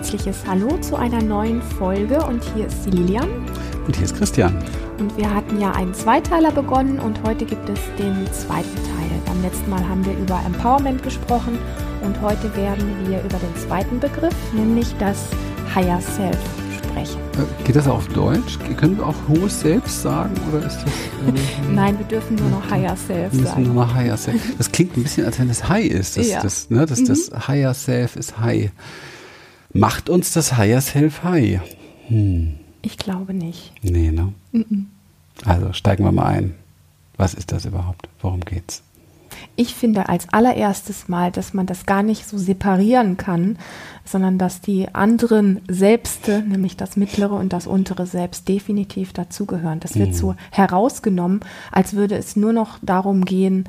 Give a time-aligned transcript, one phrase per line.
[0.00, 3.28] herzliches Hallo zu einer neuen Folge und hier ist die Lilian.
[3.86, 4.56] Und hier ist Christian.
[4.98, 9.20] Und wir hatten ja einen Zweiteiler begonnen und heute gibt es den zweiten Teil.
[9.26, 11.58] Beim letzten Mal haben wir über Empowerment gesprochen
[12.02, 15.18] und heute werden wir über den zweiten Begriff, nämlich das
[15.74, 16.38] Higher Self
[16.78, 17.20] sprechen.
[17.34, 18.58] Äh, geht das auf Deutsch?
[18.78, 20.84] Können wir auch hohes Selbst sagen oder ist das?
[20.86, 23.64] Äh, Nein, wir dürfen nur noch Higher Self wir sagen.
[23.64, 24.40] Nur noch Higher Self.
[24.56, 26.16] Das klingt ein bisschen, als wenn es High ist.
[26.16, 26.40] Das, Ja.
[26.40, 28.70] das, ne, das, das Higher Self ist High.
[29.72, 31.60] Macht uns das Higher Self High?
[32.08, 32.56] Hm.
[32.82, 33.72] Ich glaube nicht.
[33.82, 34.32] Nee, ne?
[35.44, 36.54] Also steigen wir mal ein.
[37.16, 38.08] Was ist das überhaupt?
[38.20, 38.82] Worum geht's?
[39.56, 43.58] Ich finde als allererstes mal, dass man das gar nicht so separieren kann,
[44.04, 49.80] sondern dass die anderen Selbste, nämlich das mittlere und das untere Selbst, definitiv dazugehören.
[49.80, 53.68] Das wird so herausgenommen, als würde es nur noch darum gehen,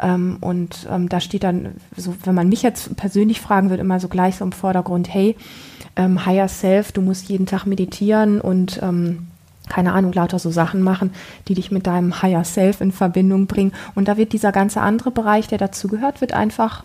[0.00, 4.00] ähm, und ähm, da steht dann, so, wenn man mich jetzt persönlich fragen würde, immer
[4.00, 5.36] so gleich so im Vordergrund, hey,
[5.96, 9.28] ähm, Higher Self, du musst jeden Tag meditieren und ähm,
[9.68, 11.10] keine Ahnung, lauter so Sachen machen,
[11.48, 13.72] die dich mit deinem Higher Self in Verbindung bringen.
[13.94, 16.84] Und da wird dieser ganze andere Bereich, der dazugehört, wird einfach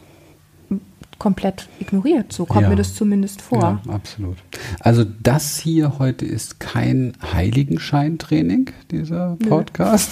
[1.22, 2.34] komplett ignoriert.
[2.34, 2.70] So kommt Ja.
[2.70, 3.80] mir das zumindest vor.
[3.86, 4.38] Ja, absolut.
[4.80, 10.10] Also das hier heute ist kein Heiligenscheintraining, dieser Podcast.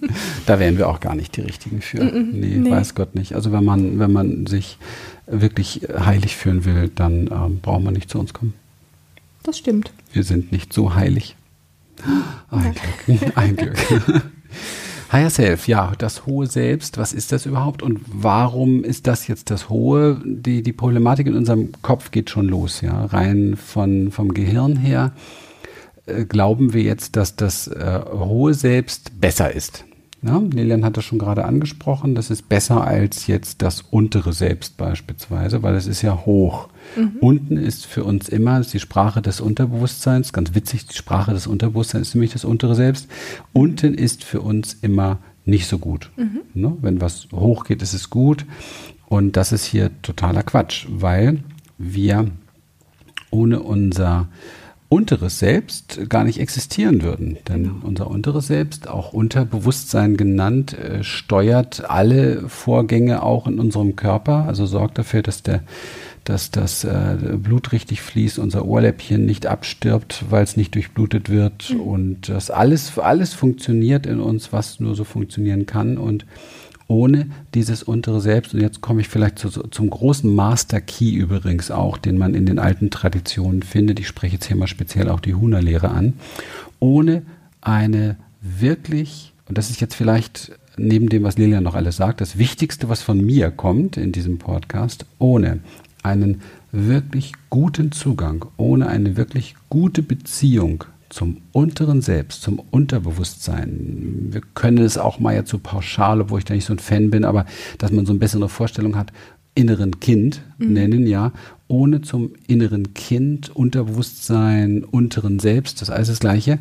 [0.46, 2.02] da wären wir auch gar nicht die Richtigen für.
[2.02, 2.70] nee, nee.
[2.70, 3.34] weiß Gott nicht.
[3.34, 4.78] Also wenn man, wenn man sich
[5.26, 8.54] wirklich heilig fühlen will, dann ähm, braucht man nicht zu uns kommen.
[9.42, 9.92] Das stimmt.
[10.14, 11.36] Wir sind nicht so heilig.
[12.50, 13.36] Ein Glück.
[13.36, 13.76] Ein Glück.
[15.12, 19.50] Higher Self, ja, das hohe Selbst, was ist das überhaupt und warum ist das jetzt
[19.50, 20.20] das hohe?
[20.24, 25.12] Die, die Problematik in unserem Kopf geht schon los, ja, rein von, vom Gehirn her
[26.06, 29.84] äh, glauben wir jetzt, dass das äh, hohe Selbst besser ist.
[30.22, 34.76] Ja, Lilian hat das schon gerade angesprochen, das ist besser als jetzt das untere Selbst
[34.76, 36.68] beispielsweise, weil es ist ja hoch.
[37.20, 42.08] Unten ist für uns immer die Sprache des Unterbewusstseins, ganz witzig, die Sprache des Unterbewusstseins
[42.08, 43.08] ist nämlich das untere Selbst.
[43.52, 46.10] Unten ist für uns immer nicht so gut.
[46.54, 46.76] Ne?
[46.80, 48.46] Wenn was hoch geht, ist es gut.
[49.06, 51.44] Und das ist hier totaler Quatsch, weil
[51.78, 52.30] wir
[53.30, 54.28] ohne unser
[54.96, 57.36] unteres Selbst gar nicht existieren würden.
[57.48, 64.46] Denn unser unteres Selbst, auch Unterbewusstsein genannt, äh, steuert alle Vorgänge auch in unserem Körper,
[64.48, 65.60] also sorgt dafür, dass der
[66.28, 71.70] dass das äh, Blut richtig fließt, unser Ohrläppchen nicht abstirbt, weil es nicht durchblutet wird
[71.70, 76.26] und das alles, alles funktioniert in uns, was nur so funktionieren kann und
[76.88, 81.70] ohne dieses untere Selbst, und jetzt komme ich vielleicht zu, zum großen Master Key übrigens
[81.70, 85.20] auch, den man in den alten Traditionen findet, ich spreche jetzt hier mal speziell auch
[85.20, 86.14] die Huna-Lehre an,
[86.78, 87.22] ohne
[87.60, 92.38] eine wirklich, und das ist jetzt vielleicht neben dem, was Lilian noch alles sagt, das
[92.38, 95.60] Wichtigste, was von mir kommt in diesem Podcast, ohne
[96.06, 96.40] einen
[96.72, 104.28] wirklich guten Zugang, ohne eine wirklich gute Beziehung zum unteren Selbst, zum Unterbewusstsein.
[104.30, 107.10] Wir können es auch mal jetzt so pauschal, obwohl ich da nicht so ein Fan
[107.10, 107.46] bin, aber
[107.78, 109.12] dass man so eine bessere Vorstellung hat,
[109.54, 111.32] inneren Kind nennen, ja,
[111.68, 116.58] ohne zum inneren Kind, Unterbewusstsein, unteren Selbst, das ist alles das Gleiche,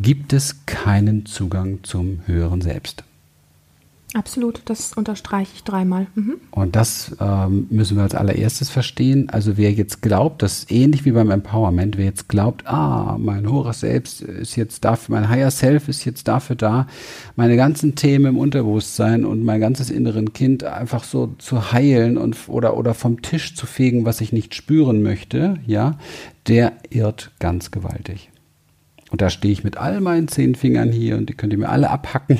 [0.00, 3.04] gibt es keinen Zugang zum höheren Selbst.
[4.14, 6.06] Absolut, das unterstreiche ich dreimal.
[6.14, 6.36] Mhm.
[6.52, 9.28] Und das ähm, müssen wir als allererstes verstehen.
[9.30, 13.80] Also wer jetzt glaubt, dass ähnlich wie beim Empowerment, wer jetzt glaubt, ah, mein hohes
[13.80, 16.86] Selbst ist jetzt dafür, mein Higher Self ist jetzt dafür da,
[17.34, 22.36] meine ganzen Themen im Unterbewusstsein und mein ganzes inneren Kind einfach so zu heilen und
[22.48, 25.98] oder oder vom Tisch zu fegen, was ich nicht spüren möchte, ja,
[26.46, 28.30] der irrt ganz gewaltig.
[29.10, 31.68] Und da stehe ich mit all meinen zehn Fingern hier und die könnt ihr mir
[31.68, 32.38] alle abhacken,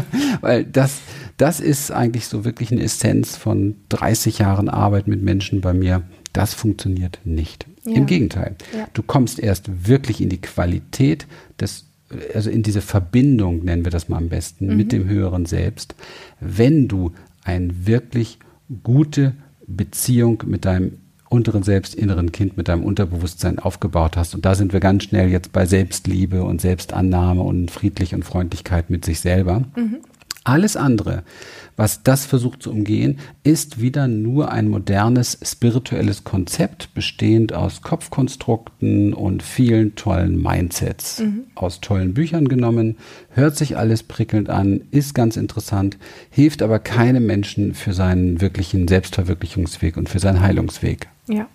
[0.40, 1.00] weil das,
[1.36, 6.02] das ist eigentlich so wirklich eine Essenz von 30 Jahren Arbeit mit Menschen bei mir.
[6.32, 7.66] Das funktioniert nicht.
[7.84, 7.94] Ja.
[7.94, 8.56] Im Gegenteil.
[8.76, 8.88] Ja.
[8.92, 11.26] Du kommst erst wirklich in die Qualität
[11.60, 11.86] des,
[12.34, 15.94] also in diese Verbindung, nennen wir das mal am besten, mit dem höheren Selbst,
[16.40, 17.12] wenn du
[17.44, 18.40] eine wirklich
[18.82, 19.34] gute
[19.66, 20.98] Beziehung mit deinem
[21.28, 24.34] unteren Selbst, inneren Kind, mit deinem Unterbewusstsein aufgebaut hast.
[24.34, 28.90] Und da sind wir ganz schnell jetzt bei Selbstliebe und Selbstannahme und Friedlich und Freundlichkeit
[28.90, 29.64] mit sich selber.
[30.48, 31.24] Alles andere,
[31.76, 39.12] was das versucht zu umgehen, ist wieder nur ein modernes spirituelles Konzept, bestehend aus Kopfkonstrukten
[39.12, 41.22] und vielen tollen Mindsets.
[41.54, 42.96] Aus tollen Büchern genommen,
[43.28, 45.98] hört sich alles prickelnd an, ist ganz interessant,
[46.30, 51.08] hilft aber keinem Menschen für seinen wirklichen Selbstverwirklichungsweg und für seinen Heilungsweg.
[51.28, 51.46] Ja.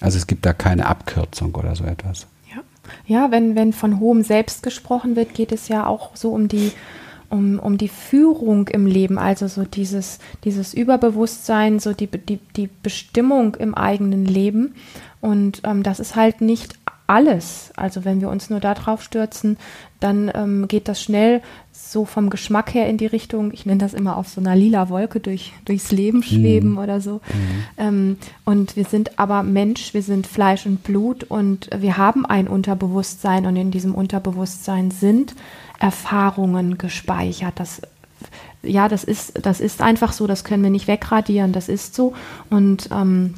[0.00, 2.26] Also es gibt da keine Abkürzung oder so etwas.
[2.50, 2.62] Ja,
[3.06, 6.72] ja wenn, wenn von hohem Selbst gesprochen wird, geht es ja auch so um die
[7.30, 12.68] um, um die Führung im Leben, also so dieses, dieses Überbewusstsein, so die, die, die
[12.82, 14.74] Bestimmung im eigenen Leben.
[15.20, 16.74] Und ähm, das ist halt nicht
[17.08, 17.72] alles.
[17.74, 19.56] Also wenn wir uns nur darauf stürzen,
[19.98, 21.42] dann ähm, geht das schnell
[21.72, 24.90] so vom Geschmack her in die Richtung, ich nenne das immer auf so einer lila
[24.90, 26.78] Wolke durch, durchs Leben schweben mhm.
[26.78, 27.14] oder so.
[27.14, 27.64] Mhm.
[27.78, 32.46] Ähm, und wir sind aber Mensch, wir sind Fleisch und Blut und wir haben ein
[32.46, 35.34] Unterbewusstsein und in diesem Unterbewusstsein sind
[35.78, 37.54] Erfahrungen gespeichert.
[37.56, 37.80] Das
[38.62, 42.14] ja, das ist, das ist einfach so, das können wir nicht wegradieren, das ist so.
[42.50, 43.34] Und ähm,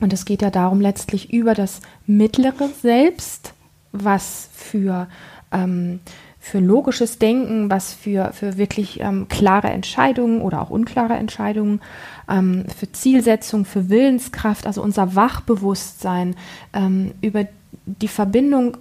[0.00, 3.54] und es geht ja darum, letztlich über das mittlere Selbst,
[3.92, 5.08] was für,
[5.52, 6.00] ähm,
[6.40, 11.80] für logisches Denken, was für, für wirklich ähm, klare Entscheidungen oder auch unklare Entscheidungen,
[12.28, 16.34] ähm, für Zielsetzung, für Willenskraft, also unser Wachbewusstsein,
[16.74, 17.46] ähm, über
[17.86, 18.76] die Verbindung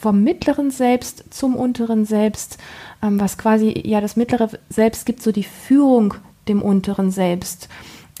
[0.00, 2.56] vom mittleren Selbst zum unteren Selbst,
[3.02, 6.14] ähm, was quasi ja das mittlere Selbst gibt, so die Führung
[6.48, 7.68] dem unteren Selbst.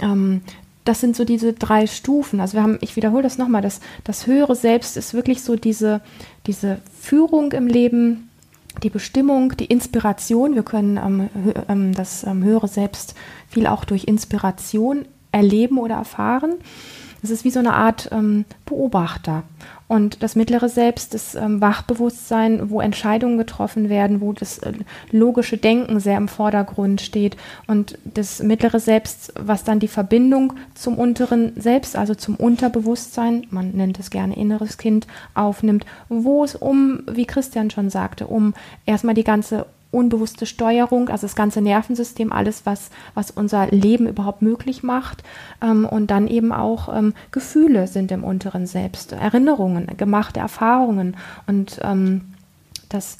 [0.00, 0.42] Ähm,
[0.84, 2.40] das sind so diese drei Stufen.
[2.40, 6.02] Also wir haben, ich wiederhole das nochmal, das, das höhere Selbst ist wirklich so diese,
[6.46, 8.28] diese Führung im Leben,
[8.82, 10.54] die Bestimmung, die Inspiration.
[10.54, 11.28] Wir können ähm,
[11.68, 13.14] ähm, das ähm, höhere Selbst
[13.48, 16.54] viel auch durch Inspiration erleben oder erfahren.
[17.22, 19.42] Es ist wie so eine Art ähm, Beobachter.
[19.88, 24.72] Und das mittlere Selbst, das ähm, Wachbewusstsein, wo Entscheidungen getroffen werden, wo das äh,
[25.10, 27.36] logische Denken sehr im Vordergrund steht.
[27.66, 33.72] Und das mittlere Selbst, was dann die Verbindung zum unteren Selbst, also zum Unterbewusstsein, man
[33.72, 38.54] nennt es gerne inneres Kind, aufnimmt, wo es um, wie Christian schon sagte, um
[38.86, 44.42] erstmal die ganze unbewusste Steuerung, also das ganze Nervensystem, alles, was, was unser Leben überhaupt
[44.42, 45.22] möglich macht.
[45.62, 51.16] Ähm, und dann eben auch ähm, Gefühle sind im unteren Selbst, Erinnerungen, gemachte Erfahrungen.
[51.46, 52.34] Und ähm,
[52.88, 53.18] das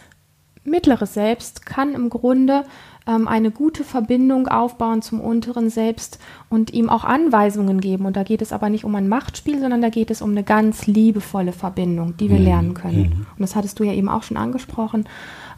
[0.65, 2.65] mittlere Selbst kann im Grunde
[3.07, 6.19] ähm, eine gute Verbindung aufbauen zum unteren Selbst
[6.49, 8.07] und ihm auch Anweisungen geben.
[8.07, 10.45] Und da geht es aber nicht um ein Machtspiel, sondern da geht es um eine
[10.45, 12.45] ganz liebevolle Verbindung, die wir mhm.
[12.45, 13.03] lernen können.
[13.03, 13.27] Mhm.
[13.37, 15.07] Und das hattest du ja eben auch schon angesprochen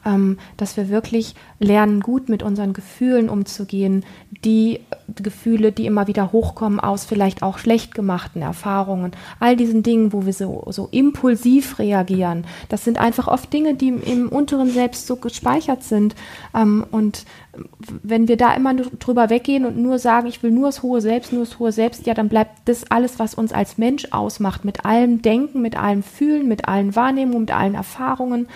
[0.05, 4.05] ähm, dass wir wirklich lernen, gut mit unseren Gefühlen umzugehen,
[4.45, 4.81] die
[5.15, 10.27] Gefühle, die immer wieder hochkommen aus vielleicht auch schlecht gemachten Erfahrungen, all diesen Dingen, wo
[10.27, 12.45] wir so, so impulsiv reagieren.
[12.69, 16.15] Das sind einfach oft Dinge, die im, im unteren Selbst so gespeichert sind.
[16.55, 17.25] Ähm, und
[18.03, 21.33] wenn wir da immer drüber weggehen und nur sagen, ich will nur das hohe Selbst,
[21.33, 24.85] nur das hohe Selbst, ja, dann bleibt das alles, was uns als Mensch ausmacht, mit
[24.85, 28.49] allem Denken, mit allem Fühlen, mit allen Wahrnehmungen, mit allen Erfahrungen, äh,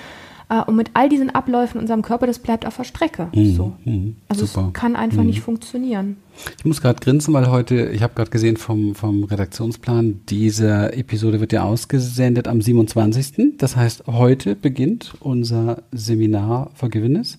[0.49, 3.29] und mit all diesen Abläufen in unserem Körper, das bleibt auf der Strecke.
[3.35, 3.73] Mhm, so.
[3.85, 4.69] Mhm, also super.
[4.69, 5.27] es kann einfach mhm.
[5.27, 6.19] nicht funktionieren.
[6.59, 11.41] Ich muss gerade grinsen, weil heute, ich habe gerade gesehen vom, vom Redaktionsplan, diese Episode
[11.41, 13.57] wird ja ausgesendet am 27.
[13.59, 17.39] Das heißt, heute beginnt unser Seminar Forgiveness.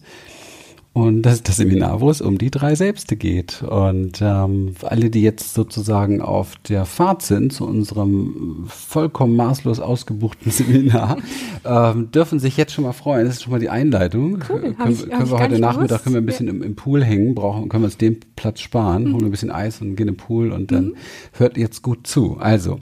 [0.97, 3.61] Und das ist das Seminar, wo es um die drei Selbste geht.
[3.61, 10.51] Und ähm, alle, die jetzt sozusagen auf der Fahrt sind zu unserem vollkommen maßlos ausgebuchten
[10.51, 11.17] Seminar,
[11.63, 13.27] ähm, dürfen sich jetzt schon mal freuen.
[13.27, 14.39] Das ist schon mal die Einleitung.
[14.49, 17.35] Cool, können, ich, können wir heute Nachmittag können wir ein bisschen im, im, Pool hängen,
[17.35, 19.13] brauchen, können wir uns den Platz sparen, mhm.
[19.13, 20.95] holen ein bisschen Eis und gehen im Pool und dann mhm.
[21.33, 22.37] hört jetzt gut zu.
[22.39, 22.79] Also,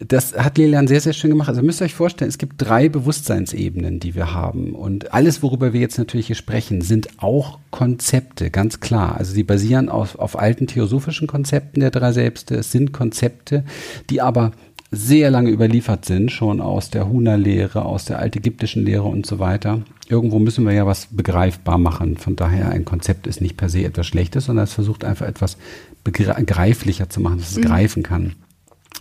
[0.00, 1.48] das hat Lilian sehr, sehr schön gemacht.
[1.48, 4.74] Also müsst ihr euch vorstellen, es gibt drei Bewusstseinsebenen, die wir haben.
[4.74, 9.16] Und alles, worüber wir jetzt natürlich hier sprechen, sind auch Konzepte, ganz klar.
[9.16, 12.56] Also sie basieren auf, auf alten theosophischen Konzepten der drei Selbste.
[12.56, 13.64] Es sind Konzepte,
[14.10, 14.52] die aber
[14.94, 19.80] sehr lange überliefert sind, schon aus der Huna-Lehre, aus der altägyptischen Lehre und so weiter.
[20.08, 22.18] Irgendwo müssen wir ja was begreifbar machen.
[22.18, 25.56] Von daher, ein Konzept ist nicht per se etwas Schlechtes, sondern es versucht einfach etwas
[26.04, 27.62] begreiflicher zu machen, dass es mhm.
[27.62, 28.34] greifen kann.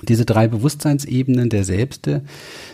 [0.03, 2.23] Diese drei Bewusstseinsebenen der Selbste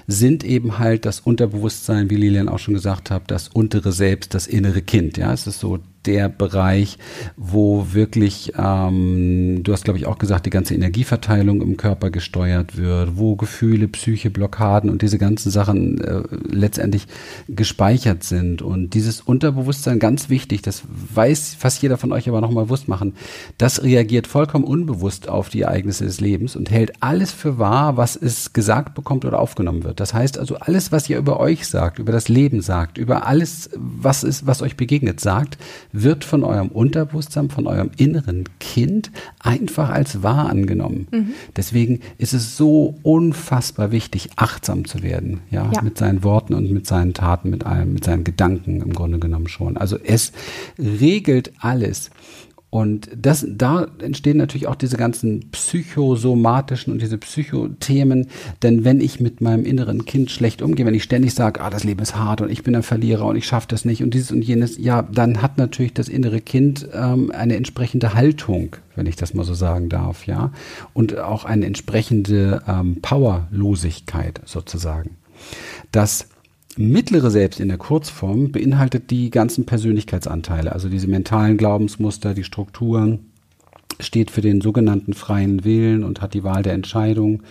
[0.08, 4.48] sind eben halt das Unterbewusstsein, wie Lilian auch schon gesagt hat, das untere Selbst, das
[4.48, 5.18] innere Kind.
[5.18, 6.98] Ja, es ist so der Bereich,
[7.36, 12.78] wo wirklich, ähm, du hast glaube ich auch gesagt, die ganze Energieverteilung im Körper gesteuert
[12.78, 17.08] wird, wo Gefühle, Psyche, Blockaden und diese ganzen Sachen äh, letztendlich
[17.48, 18.62] gespeichert sind.
[18.62, 23.14] Und dieses Unterbewusstsein, ganz wichtig, das weiß fast jeder von euch aber nochmal bewusst machen,
[23.58, 28.16] das reagiert vollkommen unbewusst auf die Ereignisse des Lebens und hält alles für wahr, was
[28.16, 30.00] es gesagt bekommt oder aufgenommen wird.
[30.00, 33.70] Das heißt also, alles, was ihr über euch sagt, über das Leben sagt, über alles,
[33.76, 35.58] was ist, was euch begegnet, sagt,
[36.04, 41.08] wird von eurem Unterbewusstsein, von eurem inneren Kind einfach als wahr angenommen.
[41.12, 41.34] Mhm.
[41.56, 46.72] Deswegen ist es so unfassbar wichtig, achtsam zu werden, ja, ja, mit seinen Worten und
[46.72, 49.78] mit seinen Taten, mit allem, mit seinen Gedanken im Grunde genommen schon.
[49.78, 50.32] Also es
[50.78, 52.12] regelt alles.
[52.70, 58.28] Und das, da entstehen natürlich auch diese ganzen psychosomatischen und diese Psychothemen.
[58.62, 61.86] Denn wenn ich mit meinem inneren Kind schlecht umgehe, wenn ich ständig sage, ah, das
[61.86, 64.32] Leben ist hart und ich bin ein Verlierer und ich schaffe das nicht und dieses
[64.32, 69.16] und jenes, ja, dann hat natürlich das innere Kind ähm, eine entsprechende Haltung, wenn ich
[69.16, 70.52] das mal so sagen darf, ja.
[70.94, 75.12] Und auch eine entsprechende ähm, Powerlosigkeit sozusagen.
[75.94, 76.28] Das
[76.78, 83.20] mittlere Selbst in der Kurzform beinhaltet die ganzen Persönlichkeitsanteile, also diese mentalen Glaubensmuster, die Strukturen,
[84.00, 87.42] steht für den sogenannten freien Willen und hat die Wahl der Entscheidung.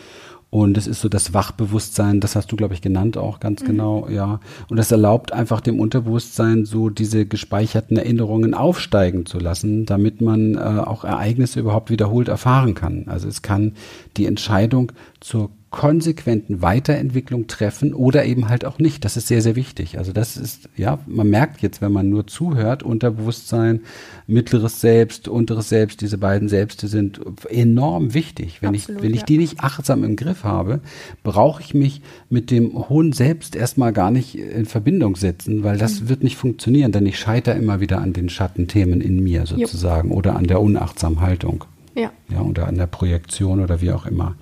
[0.49, 3.67] Und es ist so das Wachbewusstsein, das hast du, glaube ich, genannt auch ganz mhm.
[3.67, 4.41] genau, ja.
[4.69, 10.55] Und das erlaubt einfach dem Unterbewusstsein, so diese gespeicherten Erinnerungen aufsteigen zu lassen, damit man
[10.55, 13.07] äh, auch Ereignisse überhaupt wiederholt erfahren kann.
[13.09, 13.73] Also es kann
[14.17, 19.05] die Entscheidung zur konsequenten Weiterentwicklung treffen oder eben halt auch nicht.
[19.05, 19.99] Das ist sehr, sehr wichtig.
[19.99, 23.81] Also das ist, ja, man merkt jetzt, wenn man nur zuhört, Unterbewusstsein,
[24.27, 28.63] mittleres Selbst, unteres Selbst, diese beiden Selbste sind enorm wichtig.
[28.63, 30.81] Wenn Absolut, ich, wenn ich die nicht achtsam im Griff habe,
[31.23, 36.01] brauche ich mich mit dem hohen Selbst erstmal gar nicht in Verbindung setzen, weil das
[36.01, 36.09] mhm.
[36.09, 40.17] wird nicht funktionieren, denn ich scheitere immer wieder an den Schattenthemen in mir sozusagen Jupp.
[40.17, 41.65] oder an der unachtsamen Haltung.
[41.95, 42.13] Ja.
[42.31, 44.37] Ja, oder an der Projektion oder wie auch immer.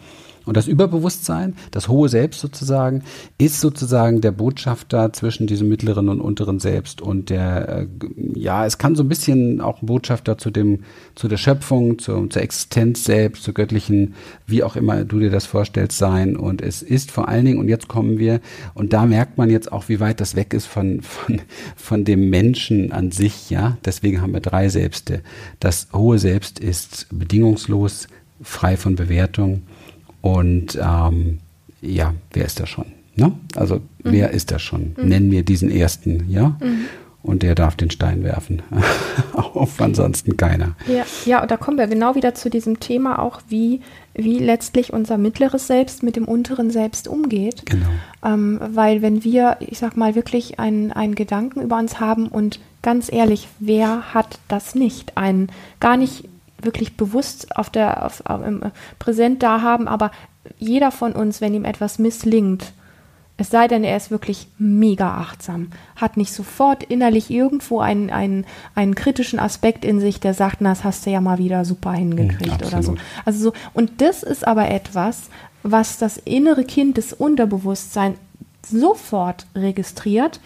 [0.44, 3.02] Und das Überbewusstsein, das hohe Selbst sozusagen,
[3.38, 7.86] ist sozusagen der Botschafter zwischen diesem mittleren und unteren Selbst und der, äh,
[8.34, 10.80] ja, es kann so ein bisschen auch ein Botschafter zu dem,
[11.14, 14.14] zu der Schöpfung, zu, zur Existenz selbst, zur göttlichen,
[14.46, 16.36] wie auch immer du dir das vorstellst, sein.
[16.36, 18.40] Und es ist vor allen Dingen, und jetzt kommen wir,
[18.74, 21.40] und da merkt man jetzt auch, wie weit das weg ist von, von,
[21.76, 23.78] von dem Menschen an sich, ja.
[23.84, 25.22] Deswegen haben wir drei Selbste.
[25.60, 28.08] Das hohe Selbst ist bedingungslos,
[28.42, 29.62] frei von Bewertung
[30.24, 31.40] und ähm,
[31.82, 32.86] ja, wer ist das schon?
[33.14, 33.32] Ne?
[33.56, 33.80] Also mhm.
[34.04, 34.94] wer ist das schon?
[34.96, 35.08] Mhm.
[35.08, 36.56] Nenn mir diesen ersten, ja?
[36.60, 36.86] Mhm.
[37.22, 38.62] Und der darf den Stein werfen.
[39.34, 40.76] Auf ansonsten keiner.
[40.86, 43.82] Ja, ja, und da kommen wir genau wieder zu diesem Thema auch, wie,
[44.14, 47.66] wie letztlich unser mittleres Selbst mit dem unteren Selbst umgeht.
[47.66, 47.86] Genau.
[48.24, 52.60] Ähm, weil wenn wir, ich sag mal, wirklich einen, einen Gedanken über uns haben und
[52.80, 55.18] ganz ehrlich, wer hat das nicht?
[55.18, 55.48] Ein
[55.80, 56.24] gar nicht
[56.64, 58.62] wirklich bewusst auf der, auf, auf, im,
[58.98, 60.10] präsent da haben, aber
[60.58, 62.72] jeder von uns, wenn ihm etwas misslingt,
[63.36, 68.46] es sei denn, er ist wirklich mega achtsam, hat nicht sofort innerlich irgendwo einen, einen,
[68.76, 71.92] einen kritischen Aspekt in sich, der sagt, na, das hast du ja mal wieder super
[71.92, 72.94] hingekriegt mhm, oder so.
[73.24, 73.52] Also so.
[73.72, 75.30] Und das ist aber etwas,
[75.64, 78.18] was das innere Kind des Unterbewusstseins
[78.64, 80.40] sofort registriert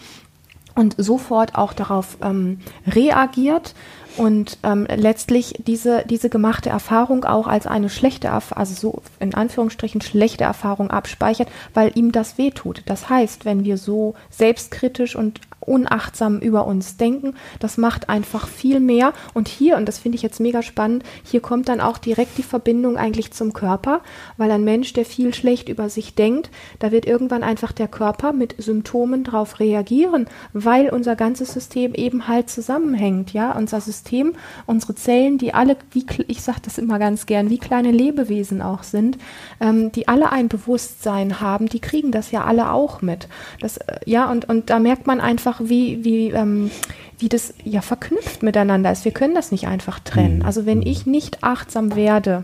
[0.75, 3.73] und sofort auch darauf ähm, reagiert
[4.17, 10.01] und ähm, letztlich diese, diese gemachte Erfahrung auch als eine schlechte, also so in Anführungsstrichen
[10.01, 12.83] schlechte Erfahrung abspeichert, weil ihm das wehtut.
[12.85, 17.35] Das heißt, wenn wir so selbstkritisch und unachtsam über uns denken.
[17.59, 19.13] Das macht einfach viel mehr.
[19.33, 22.43] Und hier, und das finde ich jetzt mega spannend, hier kommt dann auch direkt die
[22.43, 24.01] Verbindung eigentlich zum Körper,
[24.37, 26.49] weil ein Mensch, der viel schlecht über sich denkt,
[26.79, 32.27] da wird irgendwann einfach der Körper mit Symptomen drauf reagieren, weil unser ganzes System eben
[32.27, 33.33] halt zusammenhängt.
[33.33, 34.33] Ja, unser System,
[34.65, 38.83] unsere Zellen, die alle, wie ich sage das immer ganz gern, wie kleine Lebewesen auch
[38.83, 39.17] sind,
[39.59, 43.27] ähm, die alle ein Bewusstsein haben, die kriegen das ja alle auch mit.
[43.61, 46.71] Das, äh, ja, und, und da merkt man einfach, einfach, wie, wie, ähm,
[47.17, 49.05] wie das ja verknüpft miteinander ist.
[49.05, 50.39] Wir können das nicht einfach trennen.
[50.39, 50.45] Mhm.
[50.45, 52.43] Also wenn ich nicht achtsam werde,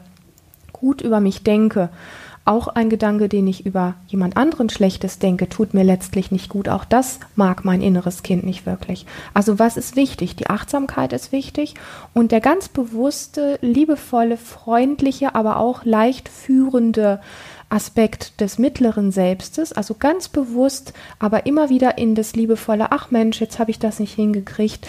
[0.74, 1.90] gut über mich denke,
[2.48, 6.70] auch ein Gedanke, den ich über jemand anderen Schlechtes denke, tut mir letztlich nicht gut.
[6.70, 9.08] Auch das mag mein inneres Kind nicht wirklich.
[9.34, 10.36] Also was ist wichtig?
[10.36, 11.74] Die Achtsamkeit ist wichtig
[12.14, 17.20] und der ganz bewusste, liebevolle, freundliche, aber auch leicht führende
[17.76, 23.42] Aspekt des mittleren Selbstes, also ganz bewusst, aber immer wieder in das liebevolle, ach Mensch,
[23.42, 24.88] jetzt habe ich das nicht hingekriegt.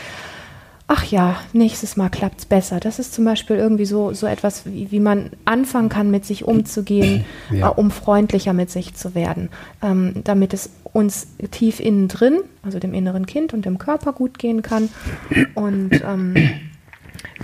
[0.86, 2.78] Ach ja, nächstes Mal klappt es besser.
[2.78, 6.44] Das ist zum Beispiel irgendwie so, so etwas, wie, wie man anfangen kann, mit sich
[6.44, 7.70] umzugehen, ja.
[7.70, 9.48] äh, um freundlicher mit sich zu werden,
[9.82, 14.38] ähm, damit es uns tief innen drin, also dem inneren Kind und dem Körper gut
[14.38, 14.88] gehen kann.
[15.56, 16.36] Und ähm,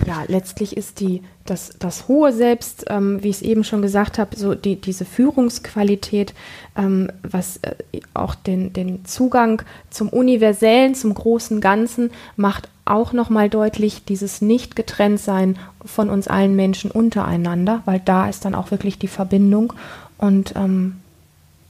[0.06, 4.18] ja, letztlich ist die, das, das hohe Selbst, ähm, wie ich es eben schon gesagt
[4.18, 6.34] habe, so die, diese Führungsqualität,
[6.76, 7.74] ähm, was äh,
[8.14, 15.58] auch den, den Zugang zum Universellen, zum großen Ganzen macht auch nochmal deutlich dieses Nicht-Getrenntsein
[15.84, 19.72] von uns allen Menschen untereinander, weil da ist dann auch wirklich die Verbindung.
[20.18, 20.96] Und ähm,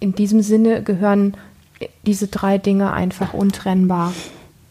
[0.00, 1.36] in diesem Sinne gehören
[2.06, 4.12] diese drei Dinge einfach untrennbar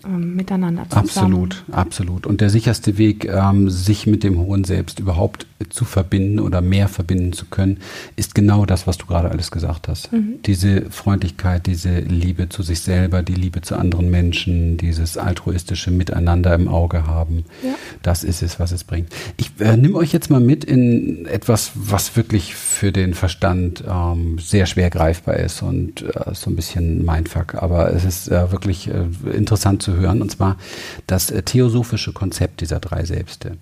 [0.05, 1.08] ähm, miteinander zusammen.
[1.08, 2.27] Absolut, absolut.
[2.27, 6.88] Und der sicherste Weg, ähm, sich mit dem hohen Selbst überhaupt zu verbinden oder mehr
[6.88, 7.77] verbinden zu können,
[8.15, 10.12] ist genau das, was du gerade alles gesagt hast.
[10.12, 10.39] Mhm.
[10.46, 16.53] Diese Freundlichkeit, diese Liebe zu sich selber, die Liebe zu anderen Menschen, dieses altruistische Miteinander
[16.55, 17.46] im Auge haben.
[17.63, 17.75] Ja.
[18.01, 19.10] Das ist es, was es bringt.
[19.38, 24.38] Ich äh, nehme euch jetzt mal mit in etwas, was wirklich für den Verstand ähm,
[24.39, 27.55] sehr schwer greifbar ist und äh, so ein bisschen Mindfuck.
[27.55, 30.21] Aber es ist äh, wirklich äh, interessant zu hören.
[30.21, 30.57] Und zwar
[31.05, 33.57] das äh, theosophische Konzept dieser drei Selbste.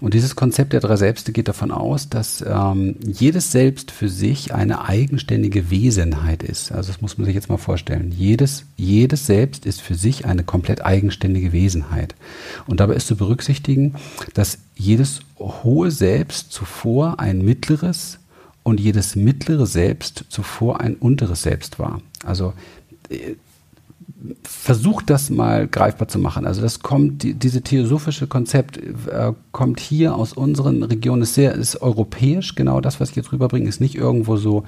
[0.00, 4.08] Und dieses Konzept der drei Selbste geht geht davon aus, dass ähm, jedes Selbst für
[4.08, 6.72] sich eine eigenständige Wesenheit ist.
[6.72, 8.12] Also das muss man sich jetzt mal vorstellen.
[8.16, 12.14] Jedes, jedes Selbst ist für sich eine komplett eigenständige Wesenheit.
[12.66, 13.96] Und dabei ist zu berücksichtigen,
[14.32, 18.20] dass jedes hohe Selbst zuvor ein mittleres
[18.62, 22.00] und jedes mittlere Selbst zuvor ein unteres Selbst war.
[22.24, 22.54] Also
[23.10, 23.34] äh,
[24.42, 26.46] versucht das mal greifbar zu machen.
[26.46, 31.54] Also das kommt, die, diese theosophische Konzept äh, kommt hier aus unseren Regionen, ist sehr,
[31.54, 34.64] ist europäisch, genau das, was ich jetzt rüberbringe, ist nicht irgendwo so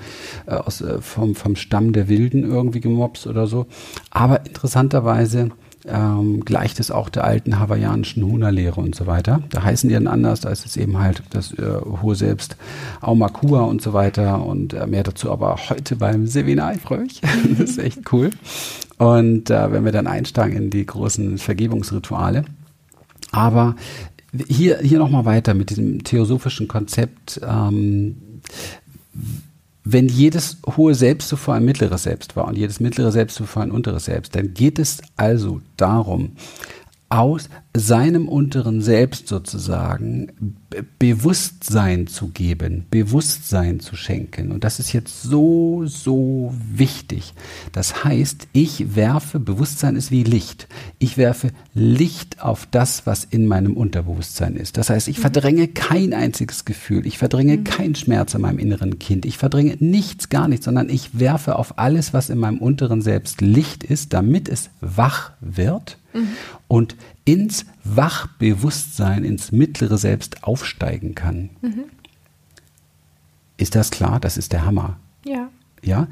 [0.46, 3.66] äh, aus, äh, vom, vom Stamm der Wilden irgendwie gemobst oder so.
[4.10, 5.50] Aber interessanterweise
[5.88, 9.42] ähm, gleicht es auch der alten hawaiianischen Huna-Lehre und so weiter.
[9.50, 12.56] Da heißen die dann anders, da ist es eben halt das äh, hohe Selbst,
[13.00, 17.20] Aumakua und so weiter und äh, mehr dazu aber heute beim Seminar, ich freue mich,
[17.20, 18.30] das ist echt cool.
[18.98, 22.44] Und äh, wenn wir dann einsteigen in die großen Vergebungsrituale.
[23.32, 23.76] Aber
[24.48, 27.40] hier, hier nochmal weiter mit diesem theosophischen Konzept.
[27.46, 28.16] Ähm,
[29.88, 33.70] wenn jedes hohe Selbst zuvor ein mittleres Selbst war und jedes mittlere Selbst zuvor ein
[33.70, 36.32] unteres Selbst, dann geht es also darum,
[37.08, 40.58] aus seinem unteren Selbst sozusagen
[40.98, 44.50] Bewusstsein zu geben, Bewusstsein zu schenken.
[44.50, 47.34] Und das ist jetzt so, so wichtig.
[47.72, 50.68] Das heißt, ich werfe, Bewusstsein ist wie Licht.
[50.98, 54.76] Ich werfe Licht auf das, was in meinem Unterbewusstsein ist.
[54.76, 55.22] Das heißt, ich mhm.
[55.22, 57.06] verdränge kein einziges Gefühl.
[57.06, 57.64] Ich verdränge mhm.
[57.64, 59.26] keinen Schmerz in meinem inneren Kind.
[59.26, 63.40] Ich verdränge nichts, gar nichts, sondern ich werfe auf alles, was in meinem unteren Selbst
[63.40, 66.28] Licht ist, damit es wach wird mhm.
[66.68, 71.50] und ins Wachbewusstsein, ins mittlere Selbst aufsteigen kann.
[71.60, 71.84] Mhm.
[73.56, 74.20] Ist das klar?
[74.20, 74.98] Das ist der Hammer.
[75.24, 75.32] Ja.
[75.34, 75.48] ja.
[75.82, 76.08] Ja?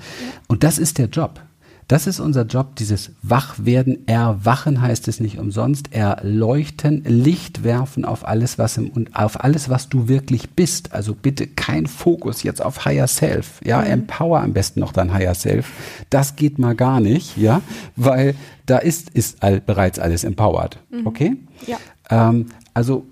[0.49, 1.41] Und das ist der Job.
[1.89, 8.27] Das ist unser Job, dieses Wachwerden, erwachen heißt es nicht umsonst, erleuchten, Licht werfen auf
[8.27, 10.95] alles, was im, und auf alles, was du wirklich bist.
[10.95, 13.87] Also bitte kein Fokus jetzt auf Higher Self, ja, mhm.
[13.87, 15.71] empower am besten noch dein Higher Self.
[16.11, 17.61] Das geht mal gar nicht, ja,
[17.97, 18.35] weil
[18.67, 21.07] da ist, ist all, bereits alles empowered, mhm.
[21.07, 21.37] okay?
[21.67, 21.77] Ja.
[22.11, 23.07] Ähm, also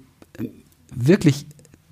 [0.94, 1.46] wirklich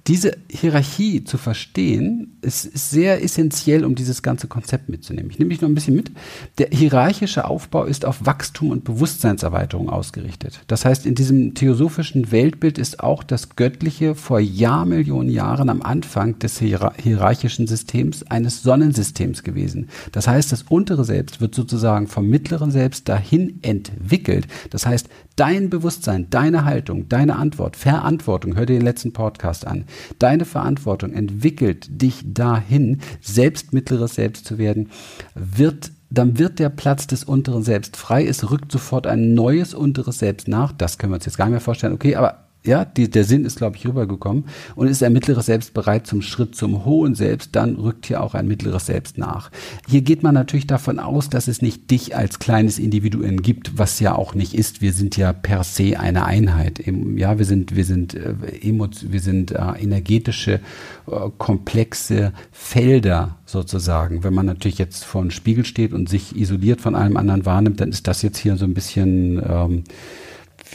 [0.06, 5.30] diese Hierarchie zu verstehen, ist, ist, sehr essentiell, um dieses ganze Konzept mitzunehmen.
[5.30, 6.10] Ich nehme dich noch ein bisschen mit.
[6.58, 10.60] Der hierarchische Aufbau ist auf Wachstum und Bewusstseinserweiterung ausgerichtet.
[10.68, 16.38] Das heißt, in diesem theosophischen Weltbild ist auch das Göttliche vor Jahrmillionen Jahren am Anfang
[16.38, 19.88] des hierarchischen Systems eines Sonnensystems gewesen.
[20.12, 24.46] Das heißt, das untere Selbst wird sozusagen vom mittleren Selbst dahin entwickelt.
[24.70, 29.84] Das heißt, dein Bewusstsein, deine Haltung, deine Antwort, Verantwortung, hör dir den letzten Podcast an,
[30.18, 34.90] deine Verantwortung entwickelt dich dahin, selbst mittleres Selbst zu werden,
[35.34, 38.26] wird dann wird der Platz des unteren Selbst frei.
[38.26, 40.72] Es rückt sofort ein neues unteres Selbst nach.
[40.72, 41.92] Das können wir uns jetzt gar nicht mehr vorstellen.
[41.92, 44.44] Okay, aber ja, die, der Sinn ist, glaube ich, rübergekommen.
[44.74, 48.34] Und ist ein mittleres Selbst bereit zum Schritt zum hohen Selbst, dann rückt hier auch
[48.34, 49.50] ein mittleres Selbst nach.
[49.88, 53.98] Hier geht man natürlich davon aus, dass es nicht dich als kleines Individuum gibt, was
[54.00, 54.82] ja auch nicht ist.
[54.82, 56.82] Wir sind ja per se eine Einheit.
[57.16, 60.60] Ja, wir sind, wir sind, äh, wir sind äh, energetische,
[61.06, 64.22] äh, komplexe Felder sozusagen.
[64.22, 67.80] Wenn man natürlich jetzt vor einem Spiegel steht und sich isoliert von allem anderen wahrnimmt,
[67.80, 69.84] dann ist das jetzt hier so ein bisschen, ähm,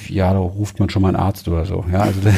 [0.10, 1.86] ja, da ruft man schon mal einen Arzt oder so.
[1.92, 2.36] Ja, also das,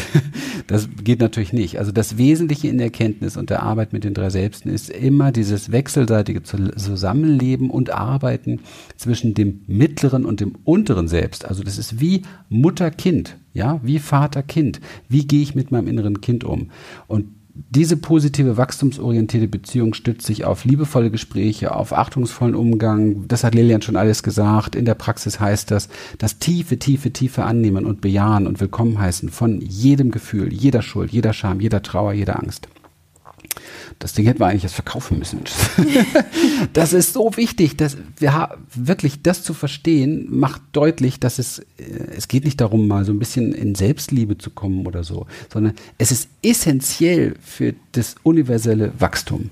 [0.67, 1.79] das geht natürlich nicht.
[1.79, 5.31] Also das Wesentliche in der Erkenntnis und der Arbeit mit den drei Selbsten ist immer
[5.31, 8.61] dieses wechselseitige Zusammenleben und Arbeiten
[8.95, 11.45] zwischen dem mittleren und dem unteren Selbst.
[11.45, 14.81] Also das ist wie Mutter-Kind, ja, wie Vater-Kind.
[15.07, 16.71] Wie gehe ich mit meinem inneren Kind um?
[17.07, 17.36] Und
[17.69, 23.27] diese positive wachstumsorientierte Beziehung stützt sich auf liebevolle Gespräche, auf achtungsvollen Umgang.
[23.27, 24.75] Das hat Lilian schon alles gesagt.
[24.75, 25.89] In der Praxis heißt das,
[26.19, 31.11] das tiefe, tiefe, tiefe Annehmen und Bejahen und Willkommen heißen von jedem Gefühl, jeder Schuld,
[31.11, 32.67] jeder Scham, jeder Trauer, jeder Angst.
[33.99, 35.41] Das Ding hätten wir eigentlich jetzt verkaufen müssen.
[36.73, 41.63] das ist so wichtig, dass wir wirklich das zu verstehen, macht deutlich, dass es, äh,
[42.15, 45.73] es geht nicht darum, mal so ein bisschen in Selbstliebe zu kommen oder so, sondern
[45.97, 49.49] es ist essentiell für das universelle Wachstum.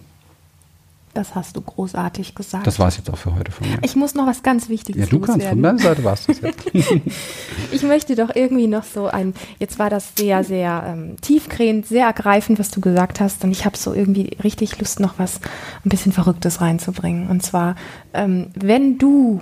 [1.16, 2.68] Das hast du großartig gesagt.
[2.68, 3.78] Das war es jetzt auch für heute von mir.
[3.84, 5.48] Ich muss noch was ganz Wichtiges Ja, du kannst.
[5.48, 6.66] Von deiner Seite warst das jetzt.
[7.72, 12.06] ich möchte doch irgendwie noch so ein, jetzt war das sehr, sehr ähm, tiefgehend, sehr
[12.08, 13.46] ergreifend, was du gesagt hast.
[13.46, 15.40] Und ich habe so irgendwie richtig Lust, noch was
[15.86, 17.30] ein bisschen Verrücktes reinzubringen.
[17.30, 17.78] Und zwar,
[18.14, 19.40] ähm, wenn du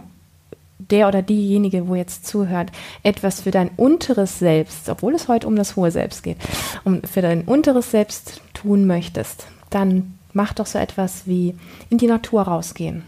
[0.78, 5.56] der oder diejenige, wo jetzt zuhört, etwas für dein unteres Selbst, obwohl es heute um
[5.56, 6.38] das hohe Selbst geht,
[6.84, 11.56] um für dein unteres Selbst tun möchtest, dann mach doch so etwas wie
[11.89, 13.04] in die Natur rausgehen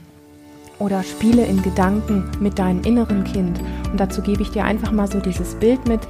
[0.80, 3.60] oder spiele in Gedanken mit deinem inneren Kind.
[3.92, 6.02] Und dazu gebe ich dir einfach mal so dieses Bild mit,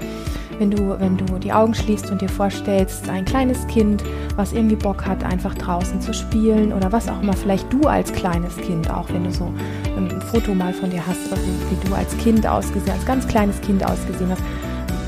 [0.57, 4.03] wenn du, wenn du die Augen schließt und dir vorstellst, ein kleines Kind,
[4.35, 8.11] was irgendwie Bock hat, einfach draußen zu spielen oder was auch immer, vielleicht du als
[8.13, 9.51] kleines Kind, auch wenn du so
[9.97, 13.85] ein Foto mal von dir hast, wie du als Kind ausgesehen, als ganz kleines Kind
[13.85, 14.41] ausgesehen hast,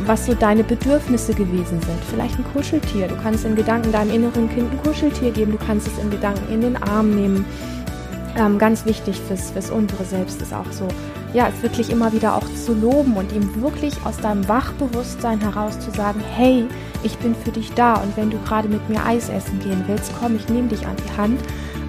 [0.07, 2.03] was so deine Bedürfnisse gewesen sind.
[2.09, 3.07] Vielleicht ein Kuscheltier.
[3.07, 5.51] Du kannst in Gedanken deinem inneren Kind ein Kuscheltier geben.
[5.51, 7.45] Du kannst es in Gedanken in den Arm nehmen.
[8.37, 10.87] Ähm, ganz wichtig fürs, fürs untere Selbst ist auch so,
[11.33, 15.79] ja, es wirklich immer wieder auch zu loben und ihm wirklich aus deinem Wachbewusstsein heraus
[15.79, 16.65] zu sagen, hey,
[17.03, 20.11] ich bin für dich da und wenn du gerade mit mir Eis essen gehen willst,
[20.19, 21.39] komm, ich nehme dich an die Hand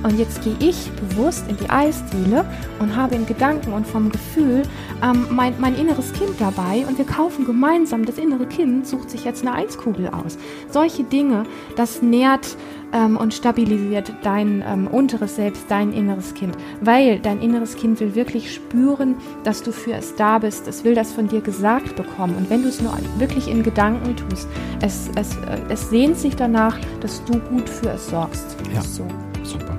[0.02, 2.44] und jetzt gehe ich bewusst in die Eisdiele
[2.78, 4.62] und habe in Gedanken und vom Gefühl
[5.02, 9.24] ähm, mein, mein inneres Kind dabei und wir kaufen gemeinsam, das innere Kind sucht sich
[9.24, 10.38] jetzt eine Eiskugel aus.
[10.70, 11.44] Solche Dinge,
[11.76, 12.56] das nährt
[12.92, 16.56] ähm, und stabilisiert dein ähm, unteres Selbst, dein inneres Kind.
[16.80, 20.66] Weil dein inneres Kind will wirklich spüren, dass du für es da bist.
[20.68, 22.36] Es will das von dir gesagt bekommen.
[22.36, 24.48] Und wenn du es nur wirklich in Gedanken tust,
[24.82, 28.56] es, es, äh, es sehnt sich danach, dass du gut für es sorgst.
[28.74, 29.06] Ja, so.
[29.42, 29.77] super.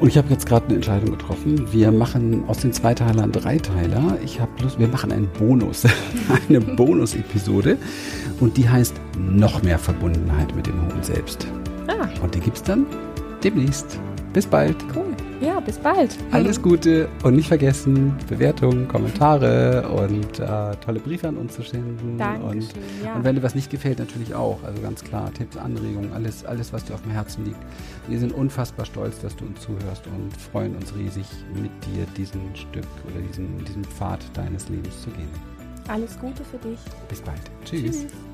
[0.00, 1.72] Und ich habe jetzt gerade eine Entscheidung getroffen.
[1.72, 4.18] Wir machen aus den Zweiteilern Dreiteiler.
[4.24, 5.84] Ich habe Lust, wir machen einen Bonus,
[6.48, 7.76] eine Bonus-Episode.
[8.38, 11.48] Und die heißt noch mehr Verbundenheit mit dem Hohen Selbst.
[11.88, 12.08] Ah.
[12.22, 12.86] Und die gibt es dann
[13.42, 13.98] demnächst.
[14.32, 14.76] Bis bald.
[14.94, 15.17] Cool.
[15.40, 16.16] Ja, bis bald.
[16.32, 22.18] Alles Gute und nicht vergessen, Bewertungen, Kommentare und äh, tolle Briefe an uns zu senden.
[22.18, 22.74] Dankeschön, und,
[23.04, 23.14] ja.
[23.14, 24.58] und wenn dir was nicht gefällt, natürlich auch.
[24.64, 27.60] Also ganz klar, Tipps, Anregungen, alles, alles, was dir auf dem Herzen liegt.
[28.08, 32.54] Wir sind unfassbar stolz, dass du uns zuhörst und freuen uns riesig, mit dir diesen
[32.54, 35.30] Stück oder diesen, diesen Pfad deines Lebens zu gehen.
[35.86, 36.80] Alles Gute für dich.
[37.08, 37.40] Bis bald.
[37.64, 38.02] Tschüss.
[38.02, 38.27] Tschüss.